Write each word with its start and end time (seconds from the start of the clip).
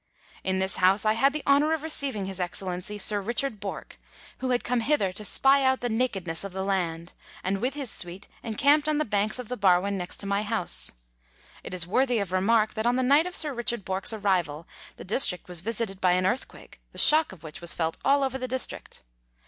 In 0.43 0.57
this 0.57 0.77
house 0.77 1.05
I 1.05 1.13
had 1.13 1.31
the 1.31 1.43
honour 1.45 1.73
of 1.73 1.83
receiving 1.83 2.25
His 2.25 2.39
Excellency 2.39 2.97
Sir 2.97 3.21
Richard 3.21 3.59
Bourke, 3.59 3.99
who 4.39 4.49
had 4.49 4.63
come 4.63 4.79
hither 4.79 5.11
to 5.11 5.23
spy 5.23 5.63
out 5.63 5.81
the 5.81 5.89
nakedness 5.89 6.43
of 6.43 6.53
the 6.53 6.63
land, 6.63 7.13
and 7.43 7.61
with 7.61 7.75
his 7.75 7.91
suite 7.91 8.27
encamped 8.41 8.89
on 8.89 8.97
the 8.97 9.05
banks 9.05 9.37
of 9.37 9.47
the 9.47 9.55
Barwon 9.57 9.99
next 9.99 10.17
to 10.21 10.25
my 10.25 10.41
house. 10.41 10.91
It 11.63 11.71
is 11.75 11.85
worthy 11.85 12.17
of 12.17 12.31
remark 12.31 12.73
that 12.73 12.87
on 12.87 12.95
the 12.95 13.03
night 13.03 13.27
of 13.27 13.35
Sir 13.35 13.53
Richard 13.53 13.85
Bourke's 13.85 14.11
arrival 14.11 14.67
the 14.95 15.03
district 15.05 15.47
was 15.47 15.61
visited 15.61 16.01
by 16.01 16.13
an 16.13 16.25
earthquake, 16.25 16.81
the 16.93 16.97
shock 16.97 17.31
of 17.31 17.43
which 17.43 17.59
\vas 17.59 17.75
felt 17.75 17.97
all 18.03 18.23
over 18.23 18.39
the 18.39 18.47
district. 18.47 19.03